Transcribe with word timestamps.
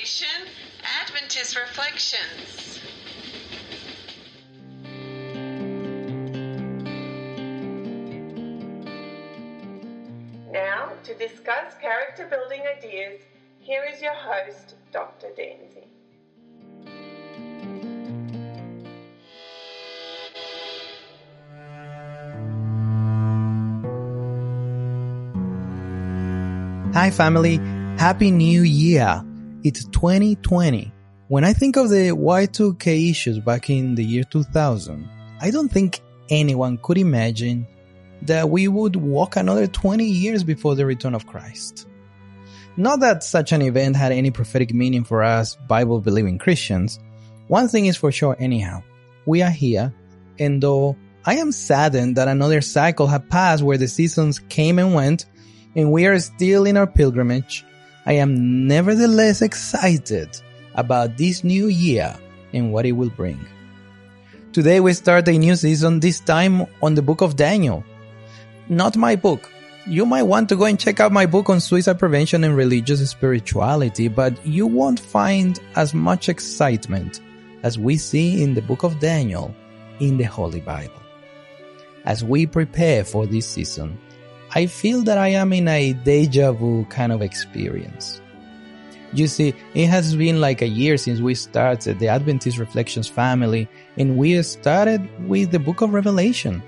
station, 0.00 0.48
Adventist 1.02 1.56
Reflections. 1.56 2.80
Now, 10.50 10.92
to 11.04 11.14
discuss 11.14 11.74
character 11.80 12.26
building 12.30 12.62
ideas, 12.78 13.20
here 13.58 13.84
is 13.92 14.00
your 14.00 14.14
host, 14.14 14.74
Dr. 14.90 15.28
Danzy. 15.38 15.84
Hi, 26.94 27.10
family. 27.10 27.56
Happy 27.98 28.30
New 28.30 28.62
Year. 28.62 29.22
It's 29.62 29.84
2020. 29.84 30.90
When 31.28 31.44
I 31.44 31.52
think 31.52 31.76
of 31.76 31.90
the 31.90 32.12
Y2K 32.12 33.10
issues 33.10 33.38
back 33.40 33.68
in 33.68 33.94
the 33.94 34.02
year 34.02 34.24
2000, 34.24 35.06
I 35.38 35.50
don't 35.50 35.70
think 35.70 36.00
anyone 36.30 36.78
could 36.78 36.96
imagine 36.96 37.66
that 38.22 38.48
we 38.48 38.68
would 38.68 38.96
walk 38.96 39.36
another 39.36 39.66
20 39.66 40.02
years 40.02 40.44
before 40.44 40.76
the 40.76 40.86
return 40.86 41.14
of 41.14 41.26
Christ. 41.26 41.86
Not 42.78 43.00
that 43.00 43.22
such 43.22 43.52
an 43.52 43.60
event 43.60 43.96
had 43.96 44.12
any 44.12 44.30
prophetic 44.30 44.72
meaning 44.72 45.04
for 45.04 45.22
us 45.22 45.56
Bible 45.68 46.00
believing 46.00 46.38
Christians. 46.38 46.98
One 47.48 47.68
thing 47.68 47.84
is 47.84 47.98
for 47.98 48.10
sure, 48.10 48.36
anyhow. 48.40 48.82
We 49.26 49.42
are 49.42 49.50
here, 49.50 49.92
and 50.38 50.62
though 50.62 50.96
I 51.26 51.34
am 51.34 51.52
saddened 51.52 52.16
that 52.16 52.28
another 52.28 52.62
cycle 52.62 53.06
had 53.06 53.28
passed 53.28 53.62
where 53.62 53.76
the 53.76 53.88
seasons 53.88 54.38
came 54.38 54.78
and 54.78 54.94
went, 54.94 55.26
and 55.76 55.92
we 55.92 56.06
are 56.06 56.18
still 56.18 56.64
in 56.64 56.78
our 56.78 56.86
pilgrimage, 56.86 57.66
I 58.06 58.14
am 58.14 58.66
nevertheless 58.66 59.42
excited 59.42 60.40
about 60.74 61.18
this 61.18 61.44
new 61.44 61.66
year 61.66 62.16
and 62.52 62.72
what 62.72 62.86
it 62.86 62.92
will 62.92 63.10
bring. 63.10 63.44
Today 64.52 64.80
we 64.80 64.94
start 64.94 65.28
a 65.28 65.32
new 65.32 65.54
season, 65.54 66.00
this 66.00 66.18
time 66.18 66.66
on 66.82 66.94
the 66.94 67.02
book 67.02 67.20
of 67.20 67.36
Daniel. 67.36 67.84
Not 68.68 68.96
my 68.96 69.16
book. 69.16 69.50
You 69.86 70.06
might 70.06 70.22
want 70.22 70.48
to 70.48 70.56
go 70.56 70.64
and 70.64 70.78
check 70.78 70.98
out 71.00 71.12
my 71.12 71.26
book 71.26 71.50
on 71.50 71.60
suicide 71.60 71.98
prevention 71.98 72.44
and 72.44 72.56
religious 72.56 73.08
spirituality, 73.10 74.08
but 74.08 74.46
you 74.46 74.66
won't 74.66 75.00
find 75.00 75.60
as 75.76 75.94
much 75.94 76.28
excitement 76.28 77.20
as 77.62 77.78
we 77.78 77.96
see 77.96 78.42
in 78.42 78.54
the 78.54 78.62
book 78.62 78.82
of 78.82 78.98
Daniel 78.98 79.54
in 80.00 80.16
the 80.16 80.24
Holy 80.24 80.60
Bible. 80.60 81.02
As 82.04 82.24
we 82.24 82.46
prepare 82.46 83.04
for 83.04 83.26
this 83.26 83.46
season, 83.46 83.98
I 84.52 84.66
feel 84.66 85.02
that 85.02 85.16
I 85.16 85.28
am 85.28 85.52
in 85.52 85.68
a 85.68 85.92
deja 85.92 86.52
vu 86.52 86.84
kind 86.86 87.12
of 87.12 87.22
experience. 87.22 88.20
You 89.12 89.26
see, 89.26 89.54
it 89.74 89.86
has 89.86 90.16
been 90.16 90.40
like 90.40 90.60
a 90.60 90.68
year 90.68 90.96
since 90.96 91.20
we 91.20 91.34
started 91.34 91.98
the 91.98 92.08
Adventist 92.08 92.58
Reflections 92.58 93.08
family, 93.08 93.68
and 93.96 94.16
we 94.16 94.40
started 94.42 95.00
with 95.28 95.50
the 95.50 95.58
book 95.58 95.82
of 95.82 95.92
Revelation. 95.92 96.62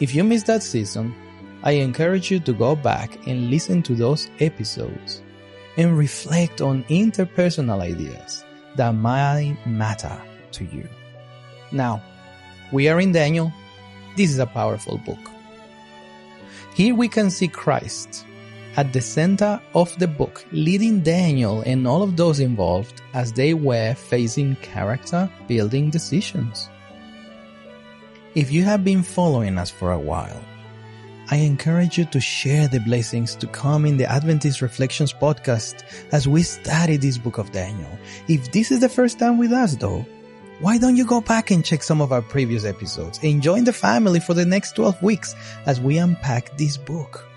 If 0.00 0.14
you 0.14 0.24
missed 0.24 0.46
that 0.46 0.62
season, 0.62 1.14
I 1.62 1.72
encourage 1.72 2.30
you 2.30 2.40
to 2.40 2.52
go 2.52 2.76
back 2.76 3.26
and 3.26 3.50
listen 3.50 3.82
to 3.84 3.94
those 3.94 4.28
episodes 4.40 5.22
and 5.76 5.96
reflect 5.96 6.60
on 6.60 6.84
interpersonal 6.84 7.80
ideas 7.82 8.44
that 8.76 8.92
might 8.92 9.56
matter 9.64 10.16
to 10.52 10.64
you. 10.64 10.88
Now, 11.72 12.02
we 12.72 12.88
are 12.88 13.00
in 13.00 13.12
Daniel. 13.12 13.52
This 14.16 14.30
is 14.30 14.38
a 14.38 14.46
powerful 14.46 14.98
book. 14.98 15.35
Here 16.76 16.94
we 16.94 17.08
can 17.08 17.30
see 17.30 17.48
Christ 17.48 18.26
at 18.76 18.92
the 18.92 19.00
center 19.00 19.58
of 19.72 19.98
the 19.98 20.06
book, 20.06 20.44
leading 20.52 21.00
Daniel 21.00 21.62
and 21.62 21.88
all 21.88 22.02
of 22.02 22.18
those 22.18 22.38
involved 22.38 23.00
as 23.14 23.32
they 23.32 23.54
were 23.54 23.94
facing 23.94 24.56
character 24.56 25.30
building 25.48 25.88
decisions. 25.88 26.68
If 28.34 28.52
you 28.52 28.62
have 28.64 28.84
been 28.84 29.02
following 29.02 29.56
us 29.56 29.70
for 29.70 29.92
a 29.92 29.98
while, 29.98 30.44
I 31.30 31.36
encourage 31.36 31.96
you 31.96 32.04
to 32.04 32.20
share 32.20 32.68
the 32.68 32.80
blessings 32.80 33.36
to 33.36 33.46
come 33.46 33.86
in 33.86 33.96
the 33.96 34.12
Adventist 34.12 34.60
Reflections 34.60 35.14
podcast 35.14 35.82
as 36.12 36.28
we 36.28 36.42
study 36.42 36.98
this 36.98 37.16
book 37.16 37.38
of 37.38 37.52
Daniel. 37.52 37.98
If 38.28 38.52
this 38.52 38.70
is 38.70 38.80
the 38.80 38.90
first 38.90 39.18
time 39.18 39.38
with 39.38 39.52
us 39.52 39.76
though, 39.76 40.04
why 40.60 40.78
don't 40.78 40.96
you 40.96 41.04
go 41.04 41.20
back 41.20 41.50
and 41.50 41.62
check 41.62 41.82
some 41.82 42.00
of 42.00 42.12
our 42.12 42.22
previous 42.22 42.64
episodes 42.64 43.20
and 43.22 43.42
join 43.42 43.64
the 43.64 43.74
family 43.74 44.20
for 44.20 44.32
the 44.32 44.46
next 44.46 44.74
12 44.76 45.02
weeks 45.02 45.34
as 45.66 45.80
we 45.80 45.98
unpack 45.98 46.56
this 46.56 46.78
book? 46.78 47.28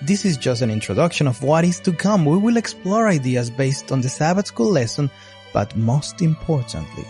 This 0.00 0.24
is 0.24 0.36
just 0.36 0.62
an 0.62 0.70
introduction 0.70 1.26
of 1.26 1.42
what 1.42 1.64
is 1.64 1.80
to 1.80 1.92
come. 1.92 2.24
We 2.24 2.38
will 2.38 2.56
explore 2.56 3.08
ideas 3.08 3.50
based 3.50 3.90
on 3.90 4.00
the 4.00 4.08
Sabbath 4.08 4.46
school 4.46 4.70
lesson, 4.70 5.10
but 5.52 5.76
most 5.76 6.22
importantly, 6.22 7.06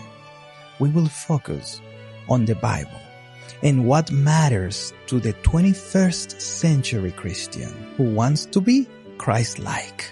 we 0.79 0.89
will 0.89 1.07
focus 1.07 1.81
on 2.27 2.45
the 2.45 2.55
Bible 2.55 2.99
and 3.61 3.85
what 3.85 4.11
matters 4.11 4.91
to 5.05 5.19
the 5.19 5.33
21st 5.33 6.41
century 6.41 7.11
Christian 7.11 7.69
who 7.95 8.05
wants 8.15 8.47
to 8.47 8.59
be 8.59 8.87
Christ-like. 9.19 10.11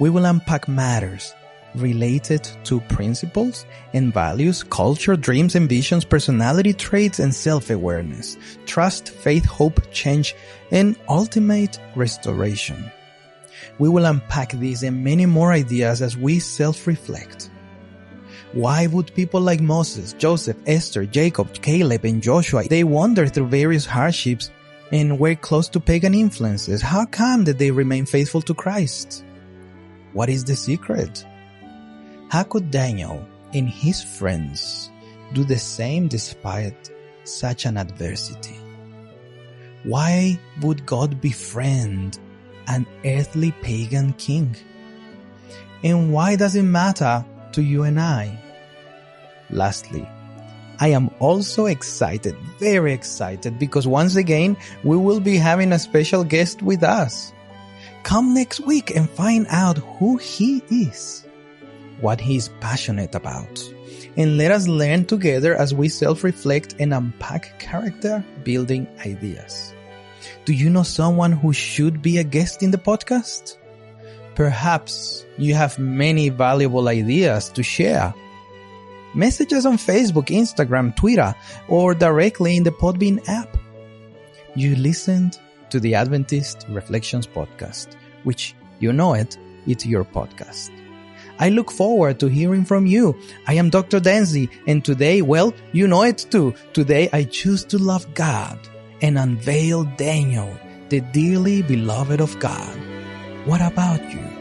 We 0.00 0.08
will 0.08 0.24
unpack 0.24 0.66
matters 0.66 1.34
related 1.74 2.42
to 2.64 2.80
principles 2.82 3.66
and 3.92 4.12
values, 4.12 4.62
culture, 4.62 5.16
dreams, 5.16 5.54
ambitions, 5.56 6.04
personality 6.04 6.72
traits, 6.72 7.18
and 7.18 7.34
self-awareness, 7.34 8.36
trust, 8.66 9.10
faith, 9.10 9.44
hope, 9.44 9.80
change, 9.92 10.34
and 10.70 10.96
ultimate 11.08 11.78
restoration. 11.94 12.90
We 13.78 13.88
will 13.88 14.06
unpack 14.06 14.52
these 14.52 14.82
and 14.82 15.04
many 15.04 15.26
more 15.26 15.52
ideas 15.52 16.02
as 16.02 16.16
we 16.16 16.40
self-reflect. 16.40 17.50
Why 18.52 18.86
would 18.86 19.14
people 19.14 19.40
like 19.40 19.60
Moses, 19.60 20.14
Joseph, 20.14 20.56
Esther, 20.66 21.04
Jacob, 21.04 21.52
Caleb, 21.54 22.04
and 22.04 22.22
Joshua, 22.22 22.64
they 22.64 22.82
wandered 22.82 23.34
through 23.34 23.48
various 23.48 23.84
hardships 23.84 24.50
and 24.90 25.18
were 25.18 25.34
close 25.34 25.68
to 25.68 25.80
pagan 25.80 26.14
influences? 26.14 26.80
How 26.80 27.04
come 27.04 27.44
that 27.44 27.58
they 27.58 27.70
remain 27.70 28.06
faithful 28.06 28.40
to 28.42 28.54
Christ? 28.54 29.22
What 30.14 30.30
is 30.30 30.44
the 30.44 30.56
secret? 30.56 31.26
How 32.28 32.42
could 32.42 32.70
Daniel 32.70 33.26
and 33.54 33.70
his 33.70 34.02
friends 34.02 34.90
do 35.32 35.44
the 35.44 35.56
same 35.56 36.08
despite 36.08 36.90
such 37.24 37.64
an 37.64 37.78
adversity? 37.78 38.58
Why 39.84 40.38
would 40.60 40.84
God 40.84 41.22
befriend 41.22 42.18
an 42.66 42.86
earthly 43.06 43.52
pagan 43.62 44.12
king? 44.18 44.54
And 45.82 46.12
why 46.12 46.36
does 46.36 46.54
it 46.54 46.64
matter 46.64 47.24
to 47.52 47.62
you 47.62 47.84
and 47.84 47.98
I? 47.98 48.38
Lastly, 49.48 50.06
I 50.80 50.88
am 50.88 51.08
also 51.20 51.64
excited, 51.64 52.36
very 52.58 52.92
excited, 52.92 53.58
because 53.58 53.86
once 53.86 54.16
again, 54.16 54.58
we 54.84 54.98
will 54.98 55.20
be 55.20 55.38
having 55.38 55.72
a 55.72 55.78
special 55.78 56.24
guest 56.24 56.60
with 56.60 56.82
us. 56.82 57.32
Come 58.02 58.34
next 58.34 58.60
week 58.60 58.94
and 58.94 59.08
find 59.08 59.46
out 59.48 59.78
who 59.78 60.18
he 60.18 60.62
is 60.70 61.24
what 62.00 62.20
he 62.20 62.36
is 62.36 62.50
passionate 62.60 63.14
about. 63.14 63.62
And 64.16 64.36
let 64.36 64.50
us 64.50 64.66
learn 64.66 65.04
together 65.04 65.54
as 65.54 65.74
we 65.74 65.88
self-reflect 65.88 66.76
and 66.78 66.92
unpack 66.92 67.58
character 67.58 68.24
building 68.44 68.88
ideas. 69.04 69.74
Do 70.44 70.52
you 70.52 70.70
know 70.70 70.82
someone 70.82 71.32
who 71.32 71.52
should 71.52 72.02
be 72.02 72.18
a 72.18 72.24
guest 72.24 72.62
in 72.62 72.70
the 72.70 72.78
podcast? 72.78 73.58
Perhaps 74.34 75.26
you 75.36 75.54
have 75.54 75.78
many 75.78 76.28
valuable 76.28 76.88
ideas 76.88 77.48
to 77.50 77.62
share. 77.62 78.14
Message 79.14 79.52
us 79.52 79.66
on 79.66 79.76
Facebook, 79.78 80.26
Instagram, 80.26 80.94
Twitter, 80.94 81.34
or 81.68 81.94
directly 81.94 82.56
in 82.56 82.62
the 82.62 82.70
Podbean 82.70 83.26
app. 83.28 83.56
You 84.54 84.76
listened 84.76 85.38
to 85.70 85.80
the 85.80 85.94
Adventist 85.94 86.66
Reflections 86.68 87.26
podcast, 87.26 87.96
which 88.24 88.54
you 88.80 88.92
know 88.92 89.14
it, 89.14 89.36
it's 89.66 89.86
your 89.86 90.04
podcast. 90.04 90.70
I 91.38 91.50
look 91.50 91.70
forward 91.70 92.18
to 92.20 92.26
hearing 92.26 92.64
from 92.64 92.86
you. 92.86 93.16
I 93.46 93.54
am 93.54 93.70
Dr. 93.70 94.00
Danzy, 94.00 94.50
and 94.66 94.84
today, 94.84 95.22
well, 95.22 95.54
you 95.72 95.86
know 95.86 96.02
it 96.02 96.26
too. 96.30 96.54
Today 96.72 97.08
I 97.12 97.24
choose 97.24 97.64
to 97.66 97.78
love 97.78 98.12
God 98.14 98.58
and 99.00 99.16
unveil 99.16 99.84
Daniel, 99.96 100.52
the 100.88 101.00
dearly 101.00 101.62
beloved 101.62 102.20
of 102.20 102.38
God. 102.40 102.76
What 103.44 103.60
about 103.60 104.02
you? 104.12 104.38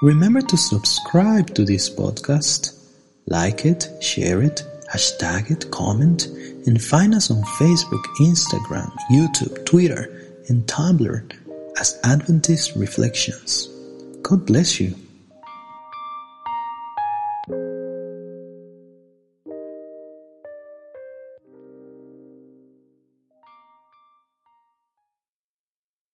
Remember 0.00 0.40
to 0.40 0.56
subscribe 0.56 1.52
to 1.56 1.64
this 1.64 1.90
podcast, 1.90 2.88
like 3.26 3.66
it, 3.66 3.88
share 4.00 4.42
it, 4.42 4.62
hashtag 4.92 5.50
it, 5.50 5.72
comment, 5.72 6.28
and 6.68 6.82
find 6.82 7.14
us 7.14 7.30
on 7.30 7.42
Facebook, 7.58 8.04
Instagram, 8.20 8.94
YouTube, 9.10 9.64
Twitter, 9.64 10.12
and 10.48 10.66
Tumblr 10.66 11.32
as 11.80 11.98
Adventist 12.04 12.76
Reflections. 12.76 13.68
God 14.22 14.44
bless 14.44 14.78
you. 14.78 14.94